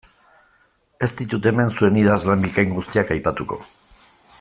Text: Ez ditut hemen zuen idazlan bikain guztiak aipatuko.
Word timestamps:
Ez 1.07 1.09
ditut 1.19 1.49
hemen 1.51 1.71
zuen 1.75 2.01
idazlan 2.05 2.49
bikain 2.49 2.75
guztiak 2.79 3.15
aipatuko. 3.19 3.63